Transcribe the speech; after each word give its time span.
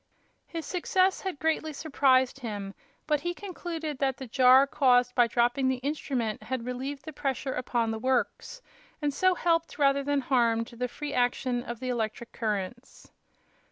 His 0.47 0.65
success 0.65 1.21
had 1.21 1.37
greatly 1.37 1.73
surprised 1.73 2.39
him, 2.39 2.73
but 3.05 3.19
he 3.19 3.35
concluded 3.35 3.99
that 3.99 4.17
the 4.17 4.25
jar 4.25 4.65
caused 4.65 5.13
by 5.13 5.27
dropping 5.27 5.67
the 5.67 5.75
instrument 5.85 6.41
had 6.41 6.65
relieved 6.65 7.05
the 7.05 7.13
pressure 7.13 7.53
upon 7.53 7.91
the 7.91 7.99
works, 7.99 8.63
and 8.99 9.13
so 9.13 9.35
helped 9.35 9.77
rather 9.77 10.01
than 10.03 10.21
harmed 10.21 10.65
the 10.69 10.87
free 10.87 11.13
action 11.13 11.61
of 11.61 11.79
the 11.79 11.89
electric 11.89 12.31
currents. 12.31 13.11